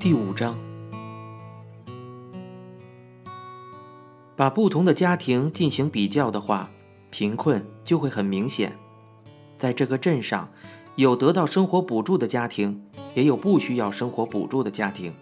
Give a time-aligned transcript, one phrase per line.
[0.00, 0.56] 第五章，
[4.34, 6.70] 把不同的家庭进行比较的话，
[7.10, 8.74] 贫困就会很明显。
[9.58, 10.48] 在这个镇上，
[10.94, 12.82] 有得到生活补助的家庭，
[13.14, 15.12] 也有不需要生活补助的家庭。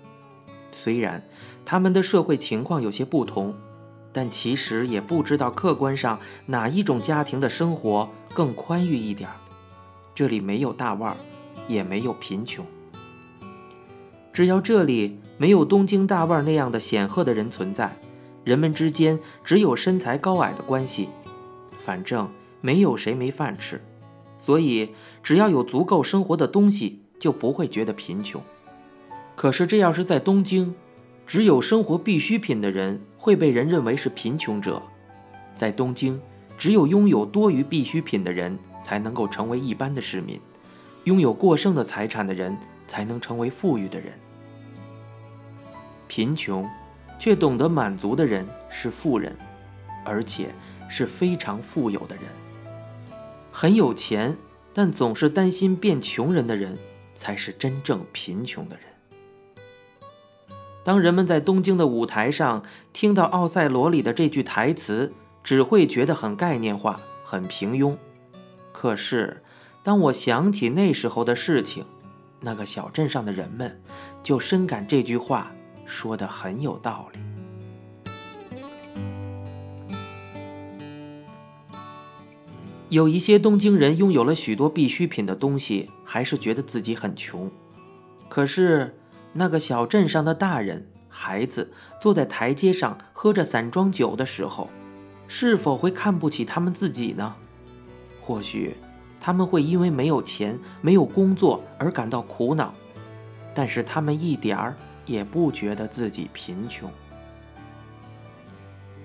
[0.70, 1.20] 虽然
[1.64, 3.52] 他们的社会情况有些不同，
[4.12, 9.34] 但其实也不知道客观上哪一种家庭的生活更宽裕一点儿。
[10.14, 11.16] 这里没有大腕儿，
[11.66, 12.64] 也没有贫穷。
[14.38, 17.96] 只要这里没有东京大腕那样的显赫的人存在，
[18.44, 21.08] 人们之间只有身材高矮的关系。
[21.84, 22.30] 反正
[22.60, 23.80] 没有谁没饭吃，
[24.38, 24.90] 所以
[25.24, 28.40] 只要有足够生活的东西，就不会觉得贫穷。
[29.34, 30.72] 可是这要是在东京，
[31.26, 34.80] 只有生活必需品的人会被人认为是贫穷者。
[35.56, 36.20] 在东京，
[36.56, 40.40] 只有拥有多余必需品的人才能够成为一般的市民，
[41.02, 44.12] 拥有过剩的财产的人才能成为富裕的人。
[46.08, 46.68] 贫穷，
[47.18, 49.36] 却懂得满足的人是富人，
[50.04, 50.52] 而且
[50.88, 52.24] 是非常富有的人。
[53.52, 54.36] 很有钱，
[54.72, 56.76] 但总是担心变穷人的人，
[57.14, 58.84] 才是真正贫穷的人。
[60.84, 65.12] 当人们在东京的舞台上听到《奥赛罗》里的这句台词，
[65.44, 67.96] 只会觉得很概念化、很平庸。
[68.72, 69.42] 可是，
[69.82, 71.84] 当我想起那时候的事情，
[72.40, 73.82] 那个小镇上的人们，
[74.22, 75.50] 就深感这句话。
[75.88, 77.18] 说的很有道理。
[82.90, 87.50] 有一些东京人拥有了许多必需品的东西，还是觉得自己很穷。
[88.28, 88.98] 可是，
[89.32, 94.70] 那个小镇上的大人、孩子坐在台阶上喝着散装酒的时候，
[95.26, 97.34] 是否会看不起他们自己呢？
[98.22, 98.76] 或许，
[99.20, 102.72] 他们会因为没有钱、没有工作而感到苦恼，
[103.54, 104.74] 但是他们一点儿。
[105.08, 106.88] 也不觉得自己贫穷，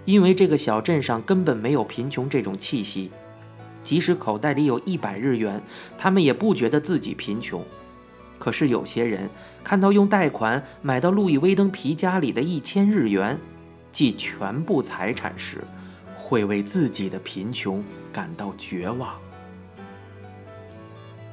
[0.03, 3.09] 因为这个小镇上根本没有贫穷这种气息。
[3.81, 5.61] 即使口袋里有一百日元，
[5.97, 7.63] 他们也不觉得自己贫穷。
[8.37, 9.29] 可是有些人
[9.63, 13.39] 看到用贷款买到路易威登皮夹里的一千日元，
[13.91, 15.63] 即全部财产时，
[16.17, 17.81] 会为自己的贫穷
[18.11, 19.22] 感到绝望。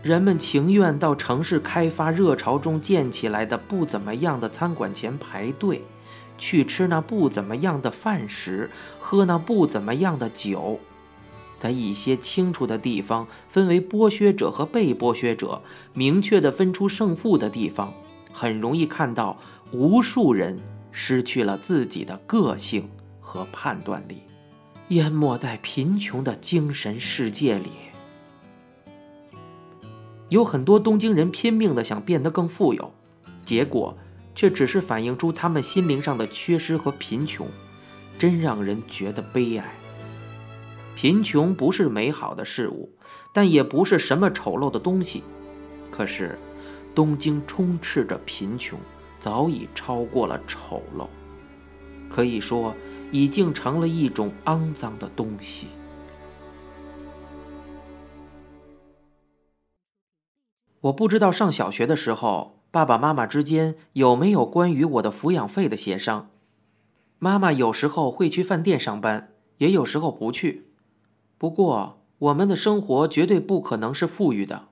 [0.02, 5.82] 人们情愿到城市开发热潮中建起来的不怎么样的餐馆前排队，
[6.38, 10.80] 去吃那不怎么样的饭食，喝那不怎么样的酒。
[11.58, 15.62] 在一些清楚的地方，分为剥削者和被剥削者，
[15.92, 17.92] 明确的分出胜负的地方，
[18.32, 19.38] 很容易看到
[19.70, 20.58] 无数人
[20.90, 22.88] 失去了自己的个性
[23.20, 24.22] 和判断力，
[24.88, 27.68] 淹没在贫穷的精神世界里。
[30.30, 32.92] 有很多东京人拼命的想变得更富有，
[33.44, 33.96] 结果
[34.34, 37.46] 却只是反映出他们心灵上的缺失和贫穷，
[38.16, 39.74] 真让人觉得悲哀。
[40.94, 42.92] 贫穷不是美好的事物，
[43.32, 45.24] 但也不是什么丑陋的东西。
[45.90, 46.38] 可是，
[46.94, 48.78] 东京充斥着贫穷，
[49.18, 51.08] 早已超过了丑陋，
[52.08, 52.74] 可以说
[53.10, 55.66] 已经成了一种肮脏的东西。
[60.82, 66.30] 我不知道上小学的时候，爸爸妈妈之间有没有关于我的抚养费的协商。
[67.18, 70.70] 妈妈有时候会去饭店上班，也有时候不去。
[71.36, 74.68] 不过，我们的生活绝对不可能是富裕的。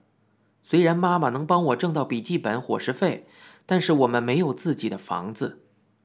[0.62, 3.26] 虽然妈妈能帮我挣到笔记本、伙食费，
[3.66, 5.62] 但是我们没有自己的房子，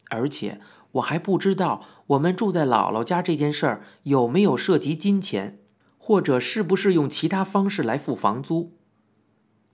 [0.10, 0.60] 而且
[0.94, 5.60] 我还不知道我们住在姥姥家这件事儿有没有涉及金钱，
[5.98, 8.74] 或者是不是用其他方式来付房租。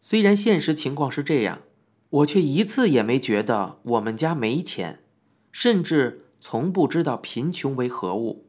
[0.01, 1.61] 虽然现实情况是这样，
[2.09, 5.03] 我却一次也没觉得我们家没钱，
[5.51, 8.45] 甚至从不知道贫穷为何物。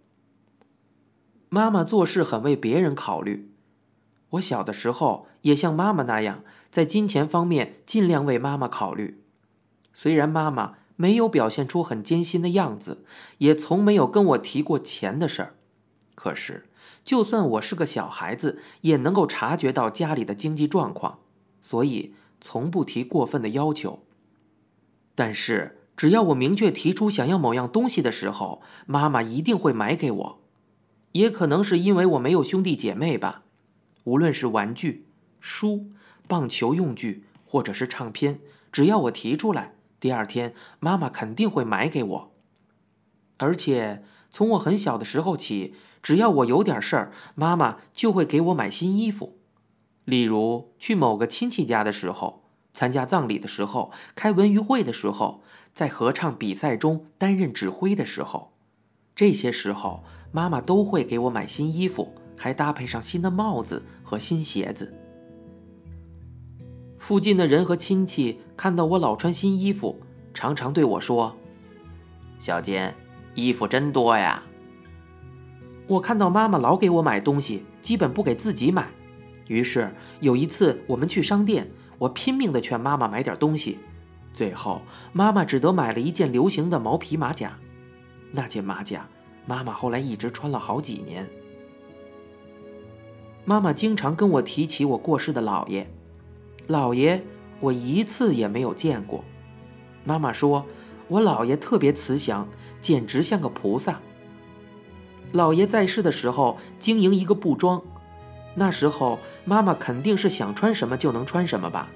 [1.49, 3.50] 妈妈做事很为别人考虑，
[4.31, 9.25] 我小的时候也像妈妈那样，在金钱方面尽量为妈妈考虑。
[9.93, 13.05] 虽然妈妈没有表现出很艰辛的样子，
[13.38, 15.55] 也从没有跟我提过钱的事儿，
[16.14, 16.70] 可是
[17.05, 21.19] 就算我是个小孩子，也能够察觉到家里的经济状况。
[21.60, 24.02] 所以从不提过分的要求，
[25.14, 30.40] 但是只要我明确提出想要某样东西的时候，妈妈一定会买给我。
[31.12, 33.42] 也可能是因为我没有兄弟姐妹吧。
[34.04, 35.06] 无论是玩具、
[35.40, 35.90] 书、
[36.26, 38.40] 棒球用具，或者是唱片，
[38.72, 42.32] 只要我提出来，第二天妈妈肯定会买给我。
[43.38, 49.39] 而且从我很小的时候起，只要我有点事儿，妈妈就会给我买新衣服。
[50.05, 52.43] 例如去某个亲戚家的时候，
[52.73, 55.43] 参加葬礼的时候，开文娱会的时候，
[55.73, 58.52] 在合唱比赛中担任指挥的时候，
[59.14, 60.02] 这些时候，
[60.32, 64.94] 妈妈都会给我买新衣服，还搭配上新的帽子和新鞋子。
[66.99, 70.00] 附近的人和亲戚看到我老穿新衣服，
[70.32, 71.37] 常常对我说
[72.38, 72.94] ：“小坚，
[73.35, 74.43] 衣服真多呀。”
[75.88, 78.91] 我看到妈妈老给我买东西，基本不给自己买。
[79.50, 81.69] 于是有一次我们去商店，
[81.99, 83.81] 我拼命的劝妈妈买点东西，
[84.32, 84.81] 最后
[85.12, 87.58] 妈妈只得买了一件流行的毛皮马甲。
[88.31, 89.08] 那件马甲，
[89.47, 91.29] 妈妈后来一直穿了好几年。
[93.44, 95.91] 妈妈经常跟我提起我过世的姥爷，
[96.69, 97.20] 姥爷
[97.58, 99.25] 我一次也没有见过。
[100.05, 100.64] 妈妈说，
[101.08, 102.46] 我姥爷特别慈祥，
[102.81, 104.00] 简直像个菩萨。
[105.32, 107.82] 姥爷在世的时候经营一个布庄。
[108.55, 111.88] 那时候，妈妈肯定是想穿什么就能穿什么吧。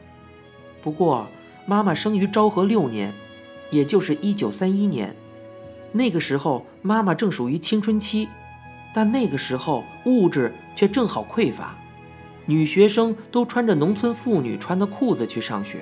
[0.82, 1.26] 不过，
[1.66, 3.12] 妈妈生于昭和六年，
[3.70, 5.14] 也就是一九三一年。
[5.92, 8.28] 那个时候，妈妈正属于青春期，
[8.94, 11.74] 但那个时候物质却正好匮乏，
[12.46, 15.80] 女学生都穿着农村妇女穿的裤子去上学。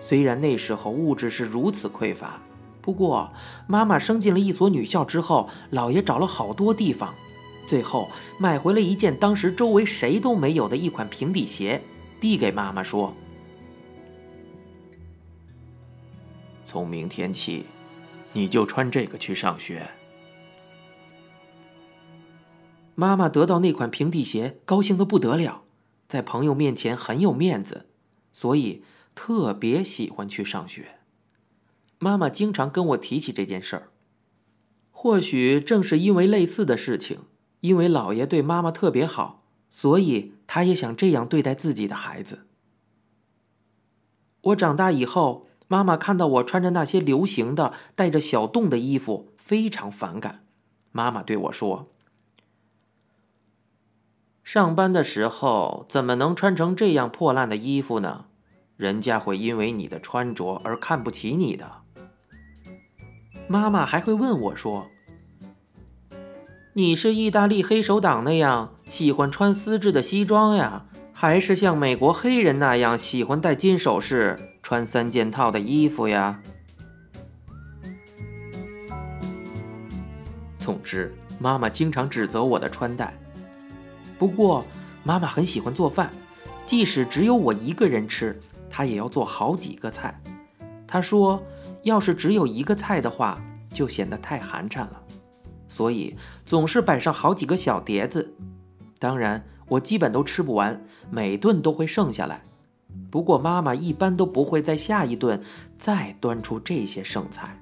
[0.00, 2.40] 虽然那时候物质是如此匮乏，
[2.80, 3.30] 不过
[3.66, 7.14] 妈妈升进了一所女校之后，姥爷找了好多地方。
[7.68, 11.82] 最后买回了一件当时周围谁都没有的一款平底鞋，
[12.18, 13.14] 递给妈妈说
[16.66, 17.66] ：“从明天起，
[18.32, 19.86] 你就穿这个去上学。”
[22.96, 25.62] 妈妈得到那款平底鞋，高兴的不得了，
[26.08, 27.86] 在朋友面前很有面子，
[28.32, 28.82] 所以
[29.14, 30.98] 特别喜欢去上学。
[31.98, 33.90] 妈妈经常跟我提起这件事儿，
[34.90, 37.20] 或许正是因为类似的事情。
[37.60, 42.46] 因为姥爷对妈妈特别好，所以他也想这样对待自己的孩子。
[44.42, 50.44] 我长大以后，妈妈看到我穿着那些流行的、带着小洞的衣服，非常反感。
[50.92, 51.88] 妈妈对我说
[54.44, 58.26] ：“上班的时候怎么能穿成这样破烂的衣服呢？
[58.76, 61.82] 人家会因为你的穿着而看不起你的。”
[63.48, 64.88] 妈妈还会问我说。
[66.74, 76.40] 你是意大利黑手党那样喜欢穿丝质的西装呀，还是像美国黑人那样喜欢戴金首饰、穿三件套的衣服呀？
[80.58, 83.12] 总之，妈妈经常指责我的穿戴。
[84.18, 84.64] 不过，
[85.02, 86.10] 妈妈很喜欢做饭，
[86.64, 88.38] 即使只有我一个人吃，
[88.70, 90.20] 她也要做好几个菜。
[90.86, 91.42] 她说，
[91.82, 93.42] 要是只有一个菜的话，
[93.72, 95.02] 就显得太寒碜了。
[95.68, 98.34] 所以总是摆上好几个小碟子，
[98.98, 102.44] 当然我基本都吃不完，每顿都会剩下来。
[103.10, 105.40] 不过妈妈一般都不会在下一顿
[105.76, 107.60] 再端出这些剩菜。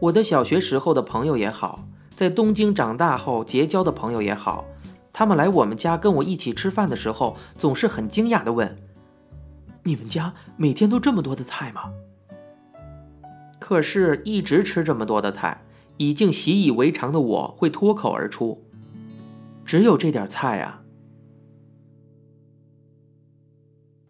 [0.00, 1.84] 我的小学时候的朋友也好，
[2.14, 4.64] 在东京长大后结交的朋友也好，
[5.12, 8.78] 他们来我们家跟我一起吃饭的时候，总是很惊讶地问
[9.84, 11.92] ：“你们家每天都这么多的菜吗？”
[13.70, 15.64] 可是，一直吃这么多的菜，
[15.98, 18.64] 已经习以为常的我会脱口而出
[19.64, 20.82] ：“只有这点菜啊。”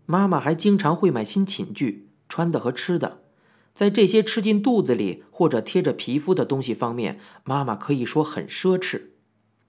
[0.09, 3.21] 妈妈还经常会买新寝具，穿的和吃的，
[3.75, 9.11] 在这些吃进肚子里或者贴着皮肤的东西方面，妈妈可以说很奢侈。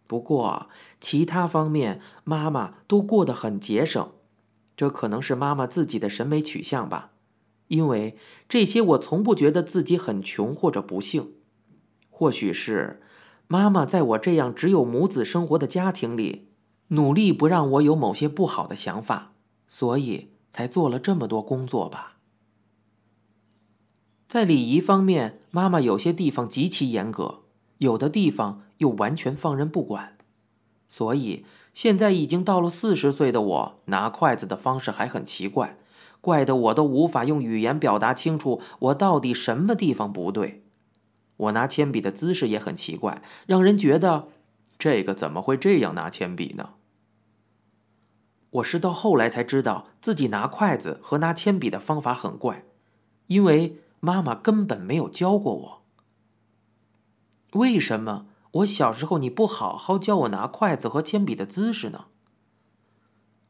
[0.07, 0.69] 不过，
[1.01, 4.13] 其他方面妈妈都过得很节省，
[4.77, 7.11] 这可能是妈妈自己的审美取向吧。
[7.71, 8.17] 因为
[8.49, 11.31] 这些，我从不觉得自己很穷或者不幸。
[12.09, 13.01] 或许是
[13.47, 16.49] 妈妈在我这样只有母子生活的家庭里，
[16.89, 19.31] 努力不让我有某些不好的想法，
[19.69, 22.17] 所以才做了这么多工作吧。
[24.27, 27.43] 在礼仪方面，妈妈有些地方极其严格，
[27.77, 30.17] 有的地方又完全放任不管。
[30.89, 35.77] 所以现在已经到了四十岁的我，拿筷子的方式还很奇怪。
[36.21, 40.63] 怪得我都无法用语言表达清楚我到底什么地方不对。
[41.35, 44.27] 我拿铅笔的姿势也很奇怪，让人觉得
[44.77, 46.75] 这个怎么会这样拿铅笔呢？
[48.51, 52.65] 我是到后来才知道自己拿筷子和拿铅笔的方法很怪，
[53.27, 55.81] 因为妈妈根本没有教过我。
[57.53, 62.05] 为什么我小时候你不好好教我拿筷子和铅笔的姿势呢？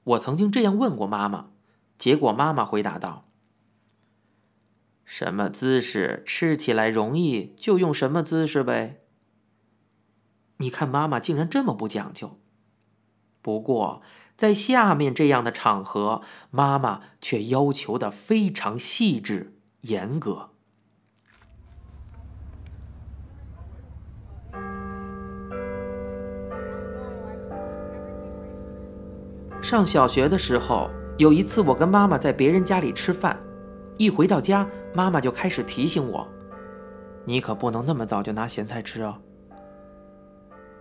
[0.04, 1.48] 我曾经这样问过妈妈。
[2.02, 3.26] 结果妈妈回答道
[5.06, 9.04] ：“什么姿势吃起来容易，就用什么姿势呗。”
[10.58, 12.40] 你看妈妈竟然这么不讲究。
[13.44, 14.02] 不过，
[14.36, 20.50] 在下面这样的场合，妈妈却要求的非常细致、严格。
[29.62, 30.90] 上小学的时候，
[31.22, 33.40] 有一次我跟妈妈在别人家里吃饭，
[34.00, 36.28] 一回到家，妈妈就开始提醒我
[37.26, 39.22] ：“你可不能那么早就拿咸菜吃哦。”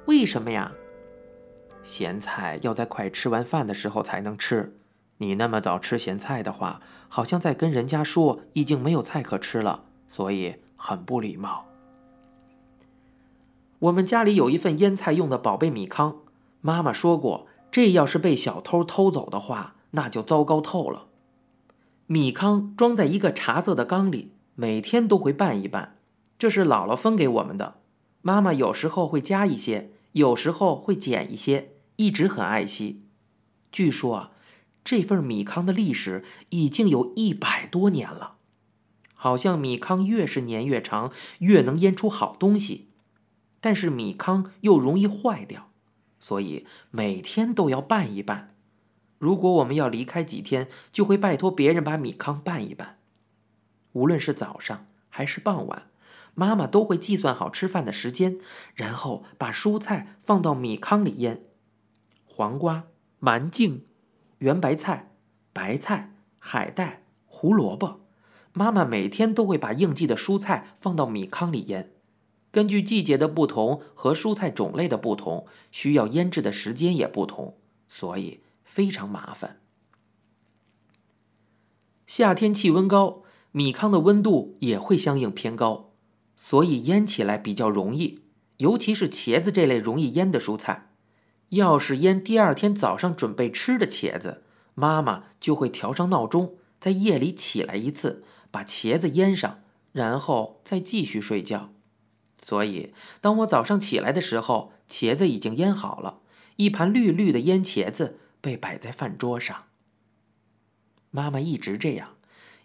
[0.08, 0.72] 为什么呀？
[1.82, 4.74] 咸菜要在快吃完饭的时候才能吃。
[5.18, 11.66] 你那么早吃咸菜的话，好像在跟人家说已经没有菜可吃了，所以很不礼貌。
[13.80, 16.22] 我们家里有一份腌菜用的宝贝米糠，
[16.62, 17.46] 妈妈说过。
[17.70, 21.08] 这要是被小偷偷走的话，那就糟糕透了。
[22.06, 25.98] 米糠装在一个茶色的缸里，每天都会拌一拌。
[26.38, 27.80] 这是姥姥分给我们的。
[28.22, 33.02] 妈妈有时候会加一些，有时候会减一些，一直很爱惜。
[33.70, 34.32] 据说啊，
[34.82, 38.36] 这份米糠的历史已经有一百多年了。
[39.14, 42.88] 好像米糠越是年越长，越能腌出好东西。
[43.60, 45.70] 但是米糠又容易坏掉。
[46.18, 48.54] 所以每天都要拌一拌。
[49.20, 52.96] 如果我们要离开几天，就会拜托别人把米糠拌一拌。
[53.92, 55.90] 无论是早上还是傍晚，
[56.34, 58.38] 妈妈都会计算好吃饭的时间，
[58.74, 61.42] 然后把蔬菜放到米糠里腌。
[62.24, 62.84] 黄瓜、
[63.18, 63.84] 蛮茎、
[64.38, 65.12] 圆白菜、
[65.52, 68.00] 白菜、海带、胡萝卜，
[68.54, 71.92] 妈妈每天都会把应季的蔬菜放到米糠里腌。
[72.50, 79.58] 根据季节的不同和蔬菜种类的不同，需要腌制的时间也不同，所以非常麻烦。
[82.06, 85.90] 夏天气温高，米糠的温度也会相应偏高，
[86.36, 88.20] 所以腌起来比较容易，
[88.58, 90.92] 尤其是茄子这类容易腌的蔬菜。
[91.48, 94.44] 要是腌第二天早上准备吃的茄子，
[94.76, 98.22] 妈妈就会调上闹钟，在夜里起来一次，
[98.52, 101.72] 把茄子腌上，然后再继续睡觉。
[102.40, 106.20] 所以，当我早上起来的时候，茄子已经腌好了，
[106.54, 109.64] 一盘绿绿的腌茄子被摆在饭桌上。
[111.10, 112.16] 妈妈一直这样，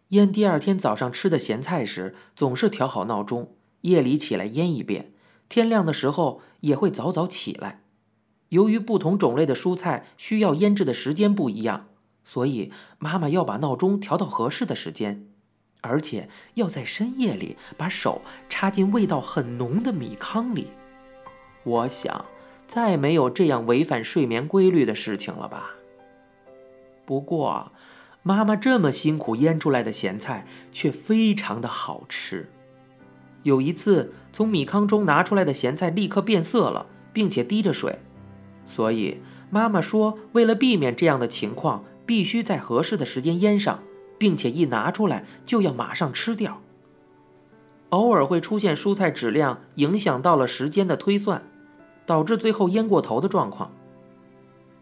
[0.10, 5.14] 腌第二天早上吃的咸菜时，总是调好闹钟，夜里起来腌一遍，
[5.50, 7.82] 天亮的时候也会早早起来。
[8.50, 11.88] 由于不同种类的蔬菜需要腌制的时间不一样，
[12.24, 15.28] 所以妈妈要把闹钟调到合适的时间。
[15.82, 20.68] 而且要在深夜里把手插进味道很浓的米糠里，
[21.64, 22.26] 我想
[22.68, 25.72] 再没有这样违反睡眠规律的事情了吧。
[27.06, 27.72] 不过，
[28.24, 32.50] 妈妈这么辛苦腌出来的咸菜却非常的好吃。
[33.44, 38.00] 有一次，从米糠中拿出来的咸菜立刻变色了，并且滴着水，
[38.66, 39.20] 所以
[39.50, 43.84] 妈妈说，为了避免这样的情况，必须在合适的时间腌上。
[44.18, 46.62] 并且一拿出来就要马上吃掉。
[47.90, 51.44] 偶尔会出现蔬菜质量影响到了时间的推算，
[52.06, 53.72] 导致最后腌过头的状况。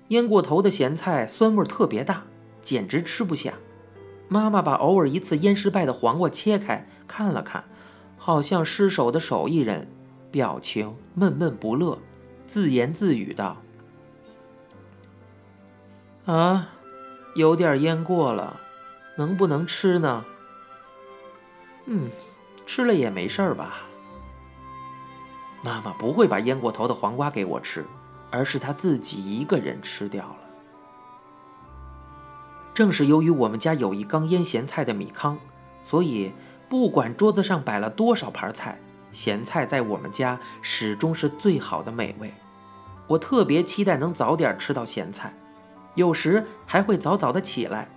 [0.10, 2.24] 腌过头的咸菜酸味特别大，
[2.62, 3.54] 简直吃不下。
[4.28, 7.64] 妈妈把偶尔一次腌失败的黄瓜切开看了看，
[8.18, 9.88] 好像失手的手艺人，
[10.32, 12.00] 表情闷闷不乐，
[12.46, 13.58] 自言自语道
[16.26, 16.70] ：“啊，
[17.36, 18.60] 有点腌过了。”
[19.16, 20.26] 能不能吃呢？
[21.86, 22.10] 嗯，
[22.66, 23.84] 吃了也没事儿吧。
[25.64, 27.86] 妈妈不会把腌过头的黄瓜给我吃，
[28.30, 30.36] 而是她自己一个人吃掉了。
[32.74, 35.38] 正是由于我们家有一缸腌咸菜的米糠，
[35.84, 36.34] 所以
[36.68, 38.78] 不管桌子上摆了多少盘菜，
[39.12, 42.34] 咸菜在我们家始终是最好的美味。
[43.08, 45.34] 我特别期待能早点吃到咸菜，
[45.96, 47.88] 有时还会早早的起来。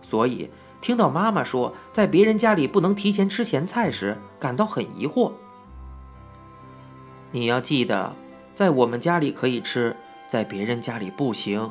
[0.00, 0.48] 所以，
[0.80, 5.32] 听到妈妈说在别人家里不能提前吃咸菜时，感到很疑惑。
[7.32, 8.14] 你要记得，
[8.54, 9.94] 在我们家里可以吃，
[10.26, 11.70] 在别人家里不行。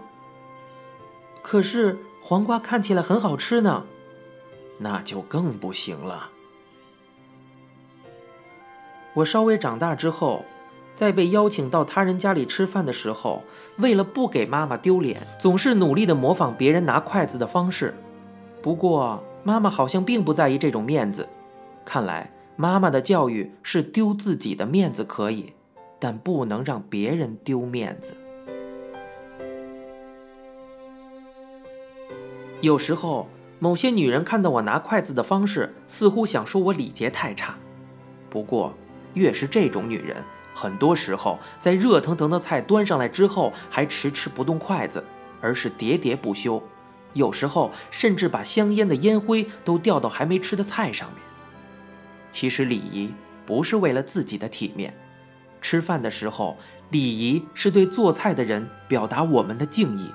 [1.42, 3.86] 可是黄瓜看起来很好吃呢，
[4.78, 6.30] 那就更不行了。
[9.16, 10.46] 我稍微长大之后，
[10.96, 13.44] 在被邀请到他人家里吃饭的时候，
[13.78, 17.94] 为了不给妈妈丢脸，总是努力的模仿别人拿筷子的方式。
[18.62, 21.28] 不过，妈妈好像并不在意这种面子。
[21.84, 25.54] 看来，妈妈的教育是丢自己的面子可以，
[25.98, 28.14] 但不能让别人丢面子。
[32.60, 37.56] 有时候，某些女人看到我拿筷子的方式，似乎想说我礼节太差。
[38.30, 38.74] 不过，
[39.14, 40.18] 越是这种女人，
[40.54, 45.02] 很多时候在热腾腾的菜端上来之后，还迟迟不动筷子，
[45.40, 46.62] 而是喋喋不休。
[47.14, 51.29] 有时候甚至把香烟的烟灰都掉到还没吃的菜上面。
[52.32, 53.14] 其实礼仪
[53.46, 54.94] 不是为了自己的体面，
[55.62, 56.58] 吃饭的时候，
[56.90, 60.12] 礼仪是对做菜的人表达我们的敬意。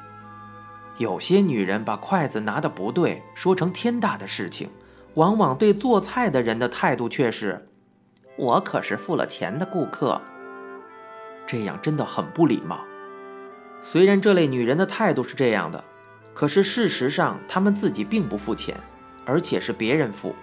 [0.99, 4.71] 有些女人把筷子拿的不对，说成天大的事情，
[5.15, 7.69] 往往对做菜的人的态度却是
[8.39, 10.21] ：“我可是付了钱的顾客。”
[11.47, 12.85] 这样真的很不礼貌。
[13.83, 15.83] 虽然这类女人的态度是这样的。
[16.33, 18.77] 可是事实上，她们自己并不付钱，
[19.25, 20.35] 而且是别人付。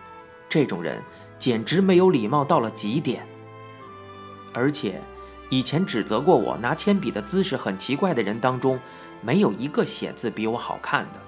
[0.48, 1.02] 这种人
[1.42, 3.26] 简直没有礼貌到了极点。
[4.54, 5.02] 而且，
[5.50, 8.80] 以前指责过我拿铅笔的姿势很奇怪的人当中，
[9.24, 11.20] 没有一个写字比我好看的。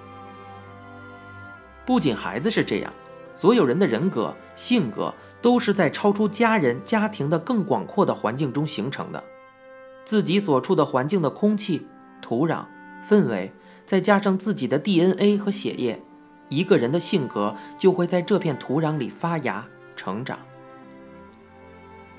[1.84, 2.92] 不仅孩子是这样，
[3.34, 9.24] 所有人的人格、性格都是在超出家人、家庭的更广阔的环境中形成的。
[10.04, 11.88] 自己所处的环境的空气、
[12.22, 12.64] 土壤、
[13.04, 13.52] 氛围。
[13.84, 16.00] 再加上自己的 DNA 和血液，
[16.48, 20.38] 一个人的性格就会在这片土壤里发芽成长。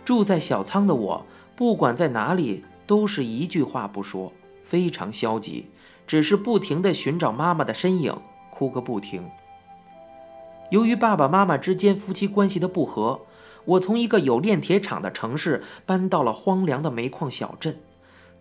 [0.03, 4.32] 住在小仓的我，不管在哪里，都是一句话不说，
[4.63, 5.72] 非常消极，
[6.05, 8.15] 只是不停地寻找妈妈的身影，
[8.51, 9.27] 哭个不停。
[10.72, 13.22] 由于爸爸妈妈之间夫妻关系的不和，
[13.65, 17.79] 我从一个有炼铁厂的城市搬到了荒凉的煤矿小镇。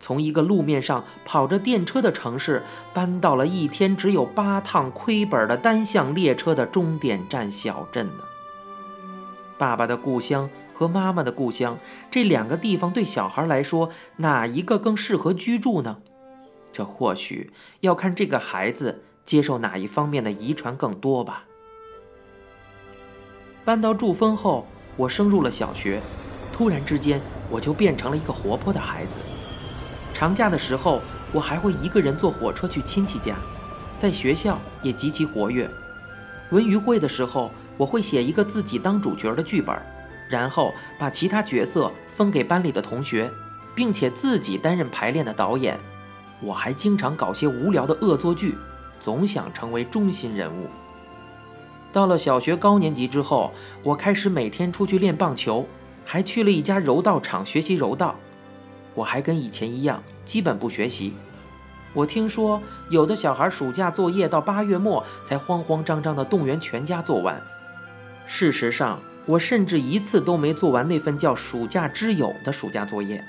[0.01, 2.63] 从一个路面上跑着电车的城市，
[2.93, 8.25] 搬到了一天只有八趟亏本的单向列车的终点站小镇呢。
[9.65, 11.79] 爸爸的故乡和妈妈的故乡
[12.11, 15.97] 这两个地方对小孩来说，哪一个更适合居住呢？
[16.71, 21.45] 这或许要看这个孩子接受哪一方面的遗传更多吧。
[23.65, 24.67] 搬到祝丰后，
[24.99, 25.99] 我升入了小学，
[26.53, 27.19] 突然之间，
[27.49, 29.19] 我就变成了一个活泼的孩子。
[30.13, 31.01] 长假的时候，
[31.33, 33.35] 我还会一个人坐火车去亲戚家，
[33.97, 35.67] 在学校也极其活跃。
[36.51, 39.77] 文娱会的时候，我会写一个自己当主角的剧本，
[40.29, 43.31] 然后把其他角色分给班里的同学，
[43.75, 45.79] 并且自己担任排练的导演。
[46.41, 48.57] 我还经常搞些无聊的恶作剧，
[49.01, 50.67] 总想成为中心人物。
[51.93, 55.67] 到了小学高年级之后，我开始每天出去练棒球，
[56.05, 58.17] 还去了一家柔道场学习柔道。
[58.95, 61.15] 我还跟以前一样，基本不学习。
[61.93, 62.61] 我听说
[62.91, 67.41] 有的小孩暑假作业到八月末才慌慌张张地动员全家做完。
[68.27, 73.25] 事实上，我甚至一次都没做完那份叫“暑假之友”的暑假作业。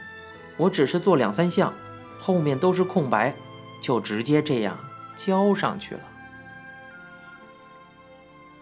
[0.58, 1.73] 我只是做两三项，
[2.19, 3.36] 后面都是空白，
[3.81, 4.77] 就直接这样
[5.15, 6.01] 交上去了。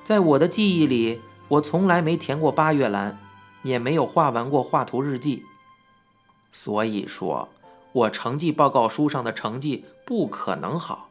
[0.04, 3.18] 在我的记忆里，我从来没填过八月栏，
[3.62, 5.46] 也没有画完过画图日记。
[6.52, 7.48] 所以说，
[7.94, 11.10] 我成绩报告书上的成绩不可能好。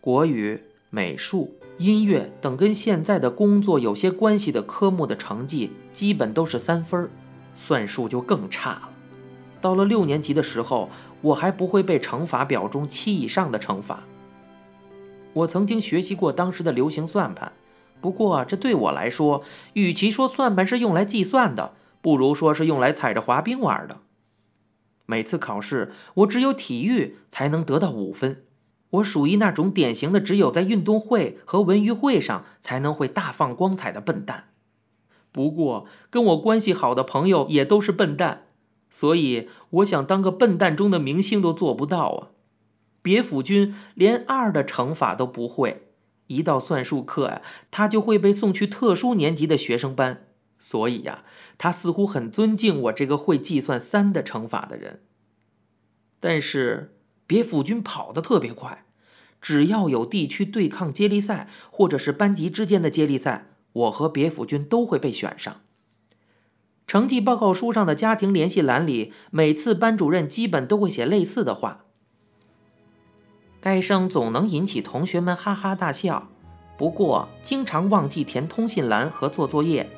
[0.00, 0.62] 国语、
[0.96, 7.10] 美术、音乐等跟现在的工作有些关系的科目的成绩基本都是三分
[7.54, 8.88] 算术就更差了。
[9.60, 10.88] 到了六年级的时候，
[11.20, 14.04] 我还不会背乘法表中七以上的乘法。
[15.34, 17.52] 我曾经学习过当时的流行算盘，
[18.00, 19.42] 不过这对我来说，
[19.74, 23.98] 与其说算盘是用来计算的，不如说是用来踩着滑冰玩的。
[25.04, 28.45] 每次考试，我只有体育才能得到五分。
[28.96, 34.50] 我属于那种典型的只有在运动会和文娱会上才能会大放光彩的笨蛋。
[35.32, 38.46] 不过，跟我关系好的朋友也都是笨蛋，
[38.88, 42.20] 所以我想当个笨蛋中的明星都做不到啊。
[43.02, 45.88] 别府君连二的乘法都不会，
[46.28, 50.28] 一到算术课呀，他就会被送去特殊年级的学生班。
[50.58, 51.22] 所以呀，
[51.58, 55.02] 他似乎很尊敬我这个会计算三的乘法的人。
[56.18, 58.85] 但是别府君跑得特别快，
[59.46, 65.60] 只要有地区对抗接力赛或者是班级之间的接力赛，我和别府君都会被选上。
[66.84, 71.84] 成绩报告书上的家庭联系栏里，每次班主任基本都会写类似的话。
[73.60, 76.26] 该生总能引起同学们哈哈大笑，
[76.76, 79.88] 不过经常忘记填通信栏和做作业。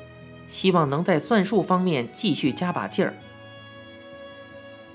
[0.47, 3.15] 希望能在算术方面继续加把劲儿。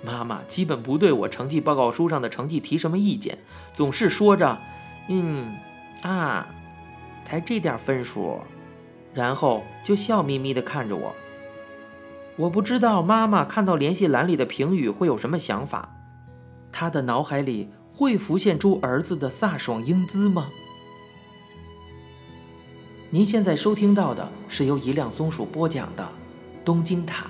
[0.05, 3.39] 妈妈基本不对我成绩报告书上的成绩提什么意见，
[3.73, 4.59] 总是说着
[5.09, 5.57] “嗯
[6.03, 6.47] 啊，
[7.25, 8.41] 才这点分数”，
[9.15, 11.15] 然后就笑眯眯地看着我。
[12.37, 15.95] 我不知道妈妈看到联系栏里的评语会有什么想法，
[16.71, 20.49] 她的脑海里会浮现出儿子的飒爽英姿吗？
[23.11, 26.03] 您现在收听到的是由一辆松鼠播讲的
[26.65, 27.25] 《东京塔》。